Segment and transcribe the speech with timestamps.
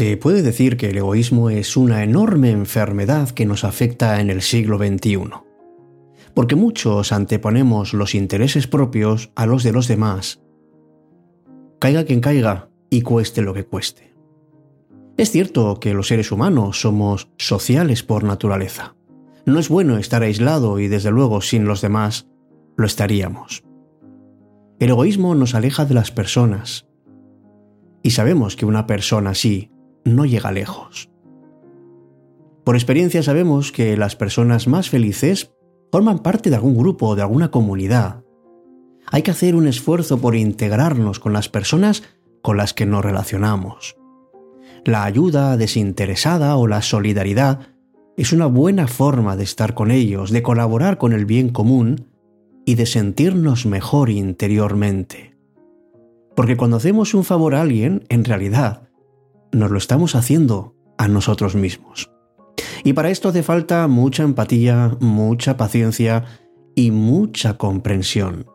[0.00, 4.40] Se puede decir que el egoísmo es una enorme enfermedad que nos afecta en el
[4.40, 5.28] siglo XXI,
[6.32, 10.40] porque muchos anteponemos los intereses propios a los de los demás.
[11.78, 14.14] Caiga quien caiga y cueste lo que cueste.
[15.18, 18.96] Es cierto que los seres humanos somos sociales por naturaleza.
[19.44, 22.26] No es bueno estar aislado y desde luego sin los demás
[22.78, 23.64] lo estaríamos.
[24.78, 26.86] El egoísmo nos aleja de las personas.
[28.02, 29.70] Y sabemos que una persona así
[30.04, 31.10] no llega lejos.
[32.64, 35.52] Por experiencia sabemos que las personas más felices
[35.90, 38.22] forman parte de algún grupo o de alguna comunidad.
[39.06, 42.02] Hay que hacer un esfuerzo por integrarnos con las personas
[42.42, 43.96] con las que nos relacionamos.
[44.84, 47.60] La ayuda desinteresada o la solidaridad
[48.16, 52.06] es una buena forma de estar con ellos, de colaborar con el bien común
[52.64, 55.36] y de sentirnos mejor interiormente.
[56.36, 58.89] Porque cuando hacemos un favor a alguien, en realidad,
[59.52, 62.10] nos lo estamos haciendo a nosotros mismos.
[62.84, 66.24] Y para esto hace falta mucha empatía, mucha paciencia
[66.74, 68.46] y mucha comprensión.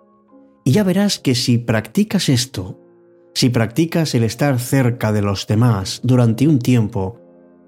[0.63, 2.79] Y ya verás que si practicas esto,
[3.33, 7.19] si practicas el estar cerca de los demás durante un tiempo,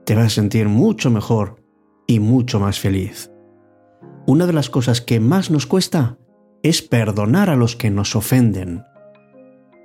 [0.06, 1.64] te vas a sentir mucho mejor
[2.08, 3.32] y mucho más feliz.
[4.26, 6.18] Una de las cosas que más nos cuesta
[6.64, 8.84] es perdonar a los que nos ofenden.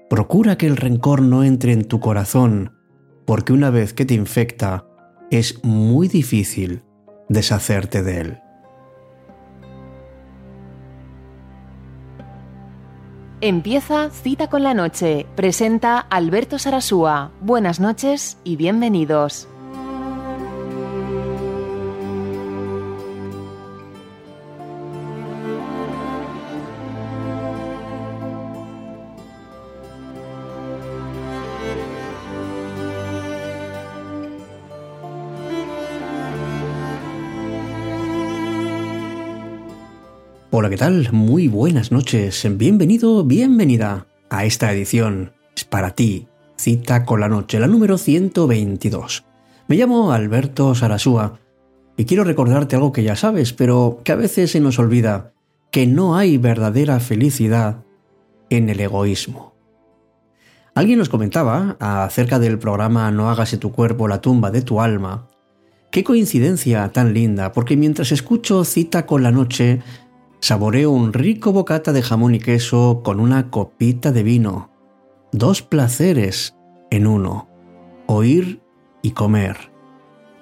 [0.09, 2.73] Procura que el rencor no entre en tu corazón
[3.25, 4.87] porque una vez que te infecta
[5.31, 6.83] es muy difícil
[7.29, 8.39] deshacerte de él.
[13.41, 15.27] Empieza Cita con la Noche.
[15.35, 17.33] Presenta Alberto Sarasúa.
[17.41, 19.49] Buenas noches y bienvenidos.
[40.63, 41.09] Hola, ¿qué tal?
[41.11, 42.47] Muy buenas noches.
[42.57, 45.33] Bienvenido, bienvenida a esta edición.
[45.57, 49.25] Es para ti, Cita con la Noche, la número 122.
[49.67, 51.41] Me llamo Alberto Sarasúa
[51.97, 55.33] y quiero recordarte algo que ya sabes, pero que a veces se nos olvida,
[55.73, 57.83] que no hay verdadera felicidad
[58.49, 59.55] en el egoísmo.
[60.77, 64.81] Alguien nos comentaba acerca del programa No hagas de tu cuerpo la tumba de tu
[64.81, 65.27] alma.
[65.91, 69.83] Qué coincidencia tan linda, porque mientras escucho Cita con la Noche,
[70.43, 74.71] saboreo un rico bocata de jamón y queso con una copita de vino.
[75.31, 76.57] Dos placeres
[76.91, 77.49] en uno.
[78.07, 78.61] Oír
[79.03, 79.71] y comer.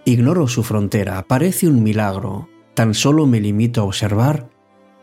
[0.06, 2.48] Ignoro su frontera, parece un milagro.
[2.72, 4.48] Tan solo me limito a observar.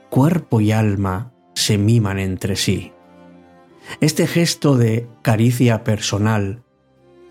[0.09, 2.91] Cuerpo y alma se miman entre sí.
[4.01, 6.63] Este gesto de caricia personal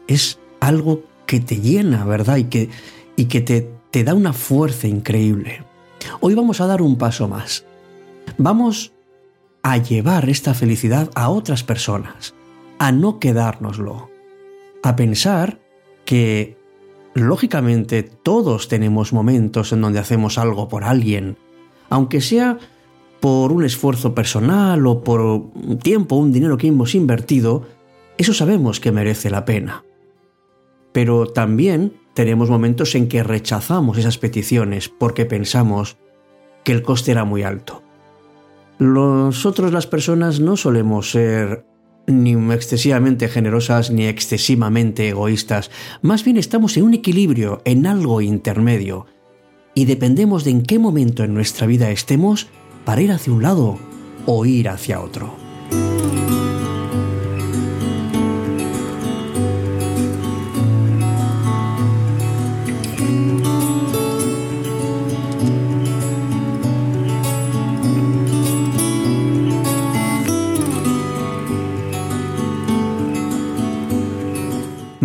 [0.06, 2.36] es algo que te llena, ¿verdad?
[2.36, 2.70] Y que,
[3.16, 5.64] y que te, te da una fuerza increíble.
[6.20, 7.64] Hoy vamos a dar un paso más.
[8.38, 8.92] Vamos
[9.62, 12.34] a llevar esta felicidad a otras personas,
[12.78, 14.10] a no quedárnoslo,
[14.82, 15.60] a pensar
[16.04, 16.56] que,
[17.14, 21.36] lógicamente, todos tenemos momentos en donde hacemos algo por alguien,
[21.88, 22.58] aunque sea
[23.20, 27.66] por un esfuerzo personal o por un tiempo, un dinero que hemos invertido,
[28.18, 29.84] eso sabemos que merece la pena.
[30.92, 35.98] Pero también tenemos momentos en que rechazamos esas peticiones porque pensamos
[36.64, 37.82] que el coste era muy alto.
[38.78, 41.66] Nosotros las personas no solemos ser
[42.06, 49.06] ni excesivamente generosas ni excesivamente egoístas, más bien estamos en un equilibrio, en algo intermedio,
[49.74, 52.46] y dependemos de en qué momento en nuestra vida estemos
[52.86, 53.78] para ir hacia un lado
[54.24, 55.34] o ir hacia otro.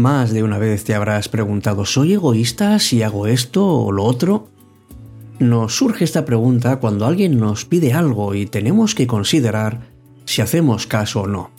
[0.01, 4.47] Más de una vez te habrás preguntado, ¿soy egoísta si hago esto o lo otro?
[5.37, 9.81] Nos surge esta pregunta cuando alguien nos pide algo y tenemos que considerar
[10.25, 11.51] si hacemos caso o no.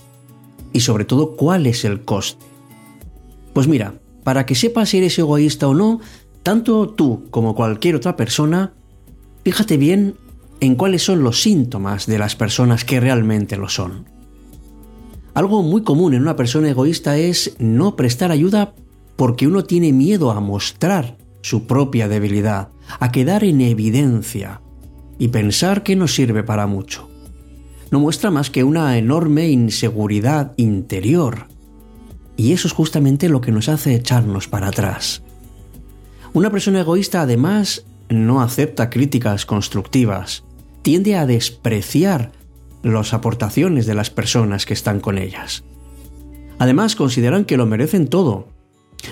[0.72, 2.44] Y sobre todo, cuál es el coste.
[3.52, 3.94] Pues mira,
[4.24, 6.00] para que sepas si eres egoísta o no,
[6.42, 8.72] tanto tú como cualquier otra persona,
[9.44, 10.16] fíjate bien
[10.58, 14.04] en cuáles son los síntomas de las personas que realmente lo son.
[15.34, 18.74] Algo muy común en una persona egoísta es no prestar ayuda
[19.16, 22.68] porque uno tiene miedo a mostrar su propia debilidad,
[23.00, 24.60] a quedar en evidencia
[25.18, 27.08] y pensar que no sirve para mucho.
[27.90, 31.46] No muestra más que una enorme inseguridad interior.
[32.34, 35.22] y eso es justamente lo que nos hace echarnos para atrás.
[36.32, 40.42] Una persona egoísta además no acepta críticas constructivas,
[40.80, 42.32] tiende a despreciar
[42.82, 45.64] las aportaciones de las personas que están con ellas.
[46.58, 48.48] Además consideran que lo merecen todo.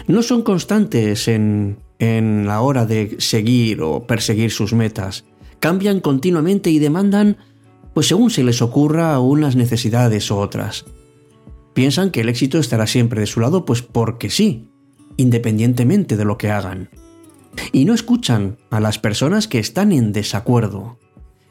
[0.06, 5.24] No son constantes en, en la hora de seguir o perseguir sus metas.
[5.58, 7.38] Cambian continuamente y demandan,
[7.92, 10.84] pues según se les ocurra, unas necesidades u otras.
[11.74, 14.70] Piensan que el éxito estará siempre de su lado, pues porque sí,
[15.16, 16.90] independientemente de lo que hagan.
[17.72, 20.98] Y no escuchan a las personas que están en desacuerdo.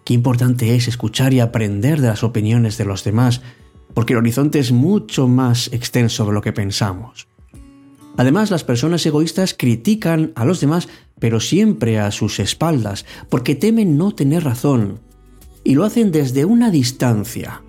[0.10, 3.44] Qué importante es escuchar y aprender de las opiniones de los demás,
[3.94, 7.28] porque el horizonte es mucho más extenso de lo que pensamos.
[8.18, 10.90] Además, las personas egoístas critican a los demás,
[11.20, 15.00] pero siempre a sus espaldas, porque temen no tener razón,
[15.64, 17.62] y lo hacen desde una distancia.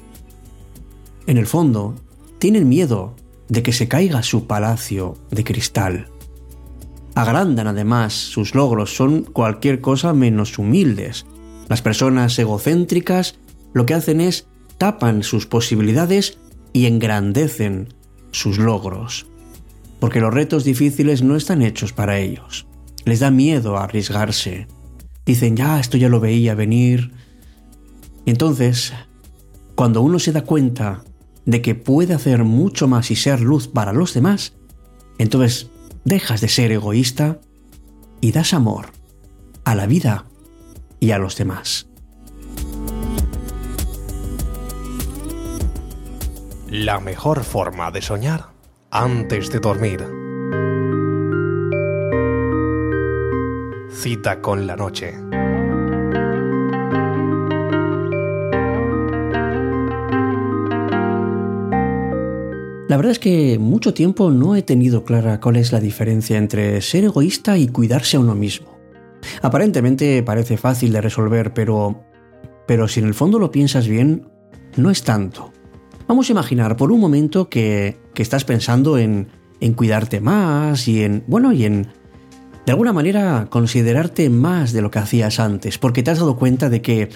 [1.27, 1.95] En el fondo,
[2.39, 3.17] tienen miedo
[3.51, 6.09] de que se caiga su palacio de cristal.
[7.15, 11.27] Agrandan además sus logros, son cualquier cosa menos humildes.
[11.71, 13.39] Las personas egocéntricas
[13.73, 16.37] lo que hacen es tapan sus posibilidades
[16.73, 17.95] y engrandecen
[18.33, 19.29] sus logros.
[20.01, 22.67] Porque los retos difíciles no están hechos para ellos.
[23.05, 24.67] Les da miedo arriesgarse.
[25.25, 27.13] Dicen, ya, esto ya lo veía venir.
[28.27, 28.93] Entonces,
[29.77, 31.05] cuando uno se da cuenta
[31.47, 34.55] de que puede hacer mucho más y ser luz para los demás,
[35.19, 35.71] entonces
[36.05, 37.41] dejas de ser egoísta
[38.21, 38.87] y das amor
[39.63, 40.30] a la vida
[41.01, 41.89] y a los demás.
[46.69, 48.51] La mejor forma de soñar
[48.91, 50.07] antes de dormir.
[53.91, 55.15] Cita con la noche.
[62.89, 66.81] La verdad es que mucho tiempo no he tenido clara cuál es la diferencia entre
[66.81, 68.70] ser egoísta y cuidarse a uno mismo.
[69.43, 72.05] Aparentemente parece fácil de resolver, pero
[72.67, 74.29] pero si en el fondo lo piensas bien,
[74.77, 75.53] no es tanto.
[76.07, 79.27] Vamos a imaginar por un momento que, que estás pensando en,
[79.61, 81.89] en cuidarte más y en, bueno, y en,
[82.67, 86.69] de alguna manera, considerarte más de lo que hacías antes, porque te has dado cuenta
[86.71, 87.09] de que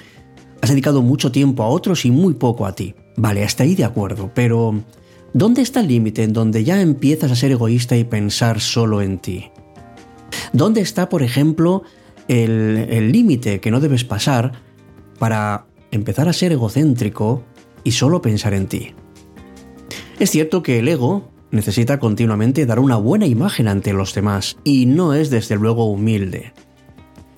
[0.61, 2.97] has dedicado mucho tiempo a otros y muy poco a ti.
[3.17, 4.83] Vale, hasta ahí de acuerdo, pero
[5.37, 9.19] ¿Dónde está el límite en donde ya empiezas a ser egoísta y pensar solo en
[9.19, 9.51] ti?
[10.53, 11.83] ¿Dónde está, por ejemplo,
[12.29, 14.53] el límite que no debes pasar
[15.19, 17.45] para empezar a ser egocéntrico
[17.83, 18.95] y solo pensar en ti?
[20.19, 24.87] Es cierto que el ego necesita continuamente dar una buena imagen ante los demás y
[24.87, 26.53] no es desde luego humilde.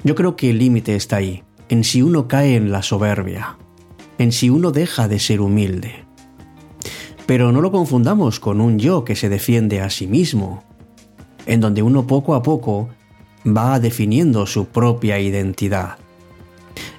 [0.05, 3.59] Yo creo que el límite está ahí, en si uno cae en la soberbia,
[4.19, 6.05] en si uno deja de ser humilde.
[7.27, 10.63] Pero no lo confundamos con un yo que se defiende a sí mismo,
[11.47, 12.89] en donde uno poco a poco
[13.47, 15.97] va definiendo su propia identidad.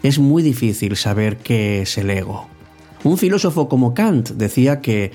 [0.02, 2.48] Es muy difícil saber qué es el ego.
[3.04, 5.12] Un filósofo como Kant decía que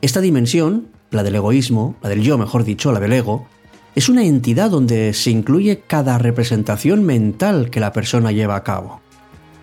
[0.00, 3.46] esta dimensión, la del egoísmo, la del yo mejor dicho, la del ego,
[3.94, 9.00] es una entidad donde se incluye cada representación mental que la persona lleva a cabo.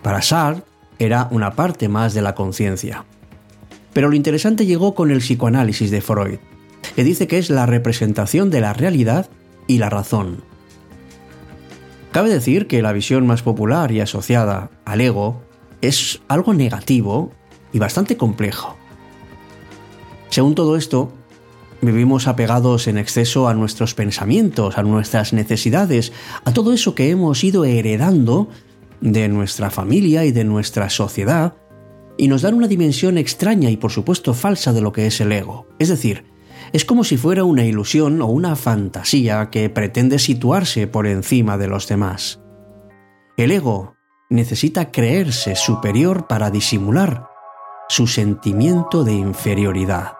[0.02, 0.64] Para Sartre
[0.98, 3.04] era una parte más de la conciencia.
[3.92, 6.38] Pero lo interesante llegó con el psicoanálisis de Freud,
[6.94, 9.30] que dice que es la representación de la realidad
[9.66, 10.42] y la razón.
[12.12, 15.42] Cabe decir que la visión más popular y asociada al ego
[15.82, 17.32] es algo negativo
[17.72, 18.76] y bastante complejo.
[20.30, 21.12] Según todo esto,
[21.80, 26.12] vivimos apegados en exceso a nuestros pensamientos, a nuestras necesidades,
[26.44, 28.48] a todo eso que hemos ido heredando
[29.00, 31.54] de nuestra familia y de nuestra sociedad,
[32.16, 35.30] y nos dan una dimensión extraña y por supuesto falsa de lo que es el
[35.30, 35.68] ego.
[35.78, 36.24] Es decir,
[36.72, 41.68] es como si fuera una ilusión o una fantasía que pretende situarse por encima de
[41.68, 42.40] los demás.
[43.36, 43.94] El ego
[44.30, 47.28] necesita creerse superior para disimular
[47.88, 50.17] su sentimiento de inferioridad.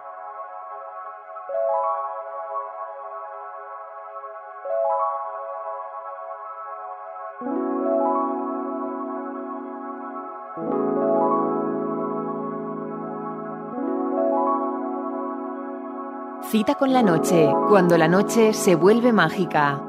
[16.51, 19.83] Cita con la noche, cuando la noche se vuelve mágica.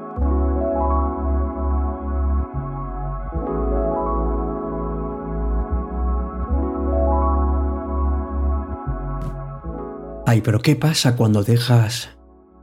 [10.27, 12.15] Ay, pero ¿qué pasa cuando dejas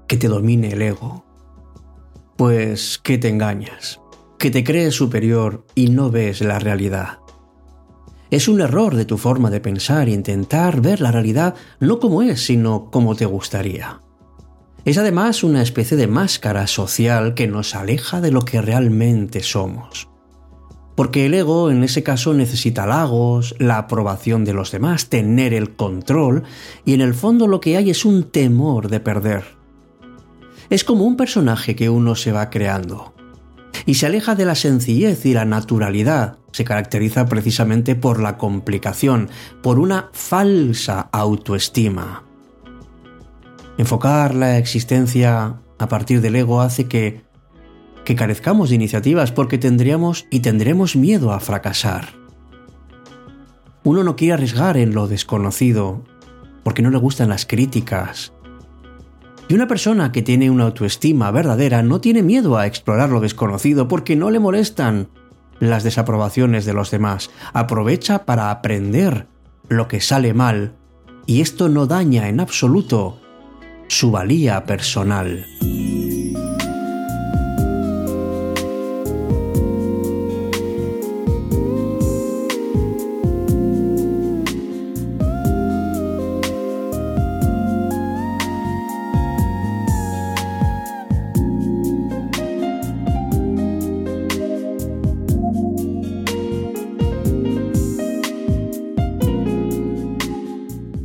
[0.07, 1.25] que te domine el ego?
[2.37, 4.00] Pues que te engañas,
[4.38, 7.19] que te crees superior y no ves la realidad.
[8.30, 12.23] Es un error de tu forma de pensar e intentar ver la realidad no como
[12.23, 14.02] es, sino como te gustaría.
[14.85, 20.08] Es además una especie de máscara social que nos aleja de lo que realmente somos.
[20.94, 25.76] Porque el ego en ese caso necesita halagos, la aprobación de los demás, tener el
[25.76, 26.42] control,
[26.85, 29.44] y en el fondo lo que hay es un temor de perder.
[30.70, 33.14] Es como un personaje que uno se va creando.
[33.87, 36.38] Y se aleja de la sencillez y la naturalidad.
[36.52, 39.28] Se caracteriza precisamente por la complicación,
[39.62, 42.25] por una falsa autoestima.
[43.76, 47.28] Enfocar la existencia a partir del ego hace que
[48.08, 52.08] que carezcamos de iniciativas porque tendríamos y tendremos miedo a fracasar.
[53.85, 56.02] Uno no quiere arriesgar en lo desconocido
[56.64, 58.32] porque no le gustan las críticas.
[59.49, 63.88] Y una persona que tiene una autoestima verdadera no tiene miedo a explorar lo desconocido
[63.88, 65.09] porque no le molestan
[65.59, 67.31] las desaprobaciones de los demás.
[67.55, 69.26] Aprovecha para aprender
[69.69, 70.75] lo que sale mal
[71.26, 73.21] y esto no daña en absoluto
[73.88, 75.47] su valía personal.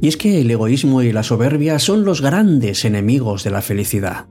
[0.03, 4.25] Y es que el egoísmo y la soberbia son los grandes enemigos de la felicidad.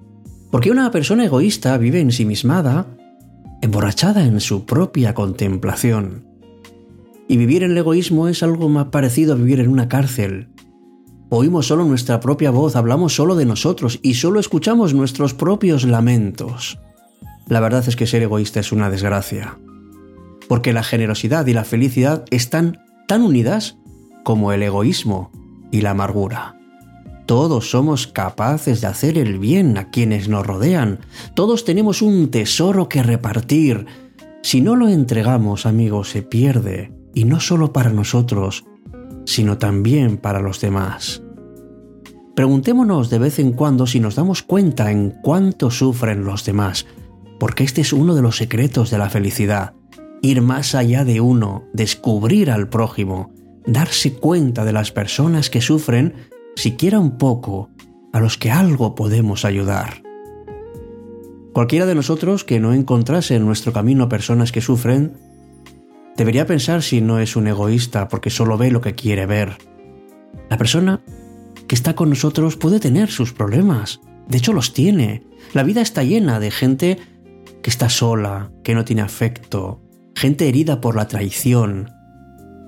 [0.50, 2.88] Porque una persona egoísta vive ensimismada,
[3.62, 6.26] emborrachada en su propia contemplación.
[7.26, 10.50] Y vivir en el egoísmo es algo más parecido a vivir en una cárcel.
[11.30, 16.78] Oímos solo nuestra propia voz, hablamos solo de nosotros y solo escuchamos nuestros propios lamentos.
[17.48, 19.58] La verdad es que ser egoísta es una desgracia.
[20.50, 23.78] Porque la generosidad y la felicidad están tan unidas
[24.22, 25.30] como el egoísmo
[25.72, 26.56] y la amargura.
[27.26, 31.00] Todos somos capaces de hacer el bien a quienes nos rodean.
[31.34, 33.86] Todos tenemos un tesoro que repartir.
[34.42, 36.92] Si no lo entregamos, amigos, se pierde.
[37.14, 38.64] Y no solo para nosotros,
[39.24, 41.22] sino también para los demás.
[42.34, 46.86] Preguntémonos de vez en cuando si nos damos cuenta en cuánto sufren los demás,
[47.38, 49.74] porque este es uno de los secretos de la felicidad.
[50.22, 53.32] Ir más allá de uno, descubrir al prójimo,
[53.66, 56.14] darse cuenta de las personas que sufren,
[56.56, 57.70] siquiera un poco,
[58.12, 60.02] a los que algo podemos ayudar.
[61.52, 65.12] Cualquiera de nosotros que no encontrase en nuestro camino personas que sufren,
[66.16, 69.56] debería pensar si no es un egoísta porque solo ve lo que quiere ver.
[70.48, 71.02] La persona
[71.68, 75.24] que está con nosotros puede tener sus problemas, de hecho los tiene.
[75.52, 76.98] La vida está llena de gente
[77.62, 79.80] que está sola, que no tiene afecto,
[80.14, 81.90] gente herida por la traición,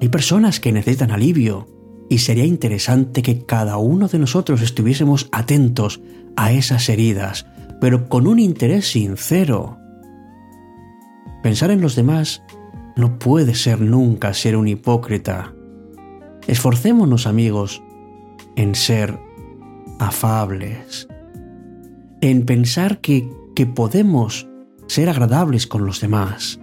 [0.00, 1.66] hay personas que necesitan alivio
[2.08, 6.00] y sería interesante que cada uno de nosotros estuviésemos atentos
[6.36, 7.46] a esas heridas,
[7.80, 9.78] pero con un interés sincero.
[11.42, 12.42] Pensar en los demás
[12.96, 15.54] no puede ser nunca ser un hipócrita.
[16.46, 17.82] Esforcémonos amigos
[18.56, 19.18] en ser
[19.98, 21.08] afables,
[22.20, 24.48] en pensar que, que podemos
[24.86, 26.60] ser agradables con los demás.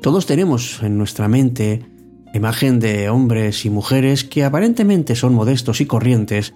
[0.00, 1.91] Todos tenemos en nuestra mente
[2.34, 6.54] imagen de hombres y mujeres que aparentemente son modestos y corrientes,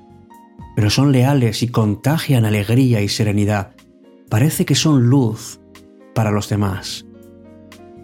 [0.75, 3.75] pero son leales y contagian alegría y serenidad.
[4.29, 5.61] Parece que son luz
[6.15, 7.07] para los demás.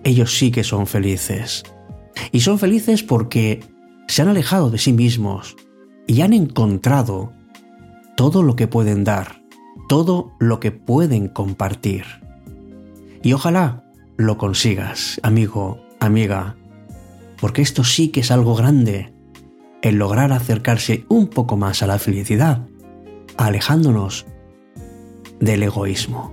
[0.04, 1.62] Ellos sí que son felices.
[2.30, 3.60] Y son felices porque
[4.08, 5.56] se han alejado de sí mismos
[6.06, 7.32] y han encontrado
[8.16, 9.42] todo lo que pueden dar,
[9.88, 12.04] todo lo que pueden compartir.
[13.22, 13.84] Y ojalá
[14.16, 16.56] lo consigas, amigo, amiga,
[17.42, 19.12] porque esto sí que es algo grande,
[19.82, 22.68] el lograr acercarse un poco más a la felicidad,
[23.36, 24.26] alejándonos
[25.40, 26.32] del egoísmo.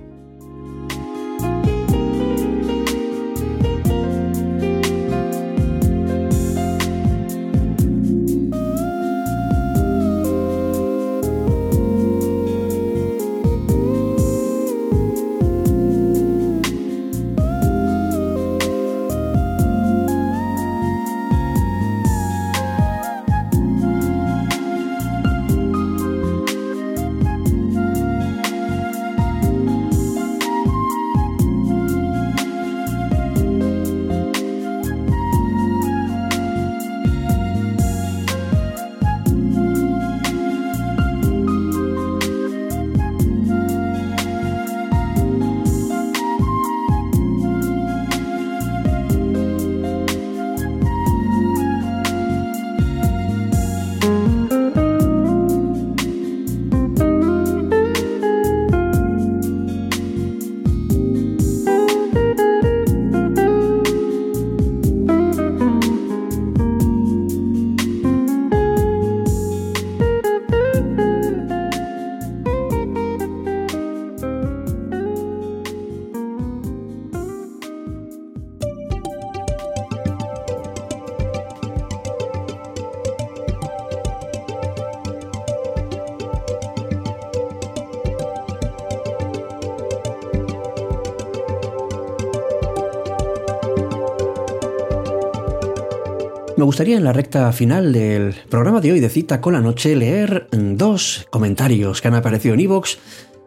[96.60, 99.96] Me gustaría en la recta final del programa de hoy de Cita con la Noche
[99.96, 102.98] leer dos comentarios que han aparecido en iVoox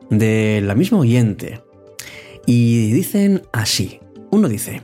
[0.10, 1.62] de la misma oyente.
[2.48, 4.00] Y dicen así.
[4.32, 4.82] Uno dice,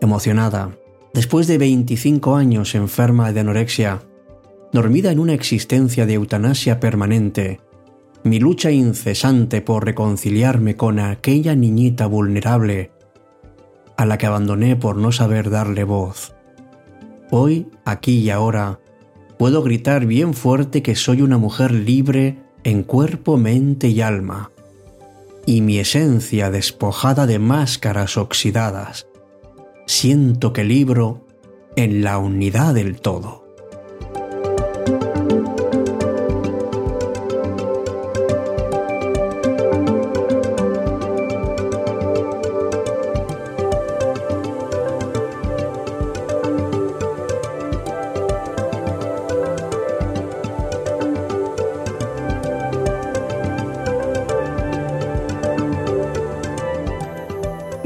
[0.00, 0.76] emocionada,
[1.14, 4.02] después de 25 años enferma de anorexia,
[4.72, 7.60] dormida en una existencia de eutanasia permanente,
[8.24, 12.90] mi lucha incesante por reconciliarme con aquella niñita vulnerable
[13.96, 16.34] a la que abandoné por no saber darle voz.
[17.30, 18.80] Hoy, aquí y ahora,
[19.38, 24.50] puedo gritar bien fuerte que soy una mujer libre en cuerpo, mente y alma,
[25.46, 29.06] y mi esencia despojada de máscaras oxidadas.
[29.86, 31.26] Siento que libro
[31.76, 33.39] en la unidad del todo.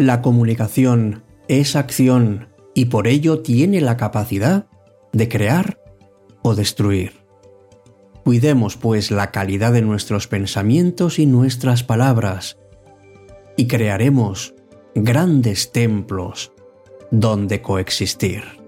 [0.05, 4.67] La comunicación es acción y por ello tiene la capacidad
[5.15, 5.81] de crear
[6.43, 7.25] o destruir.
[8.23, 12.59] Cuidemos pues la calidad de nuestros pensamientos y nuestras palabras
[13.57, 14.55] y crearemos
[14.95, 16.53] grandes templos
[17.11, 18.64] donde coexistir.